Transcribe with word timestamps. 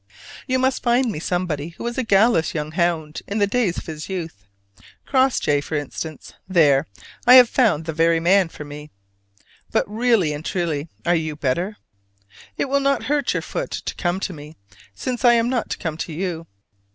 You 0.47 0.57
must 0.57 0.81
find 0.81 1.11
me 1.11 1.19
somebody 1.19 1.75
who 1.77 1.83
was 1.83 1.95
a 1.99 2.03
"gallous 2.03 2.55
young 2.55 2.71
hound" 2.71 3.21
in 3.27 3.37
the 3.37 3.45
days 3.45 3.77
of 3.77 3.85
his 3.85 4.09
youth 4.09 4.45
Crossjay, 5.05 5.61
for 5.61 5.75
instance: 5.75 6.33
there! 6.47 6.87
I 7.27 7.35
have 7.35 7.47
found 7.47 7.85
the 7.85 7.93
very 7.93 8.19
man 8.19 8.49
for 8.49 8.65
me! 8.65 8.89
But 9.69 9.87
really 9.87 10.33
and 10.33 10.43
truly, 10.43 10.89
are 11.05 11.13
you 11.13 11.35
better? 11.35 11.77
It 12.57 12.65
will 12.67 12.79
not 12.79 13.03
hurt 13.03 13.33
your 13.35 13.43
foot 13.43 13.69
to 13.69 13.93
come 13.93 14.19
to 14.21 14.33
me, 14.33 14.55
since 14.95 15.23
I 15.23 15.33
am 15.33 15.49
not 15.49 15.69
to 15.69 15.77
come 15.77 15.97
to 15.97 16.11
you? 16.13 16.47